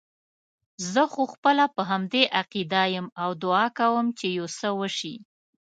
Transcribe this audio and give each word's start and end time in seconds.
زه 0.91 1.03
خو 1.11 1.23
خپله 1.33 1.65
په 1.75 1.81
همدې 1.89 2.23
عقیده 2.39 2.83
یم 2.95 3.07
او 3.21 3.29
دعا 3.43 3.65
کوم 3.79 4.05
چې 4.19 4.27
یو 4.37 4.47
څه 4.57 4.67
وشي. 4.79 5.15